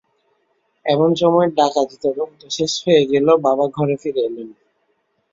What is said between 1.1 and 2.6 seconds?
সময় ডাকাতি তদন্ত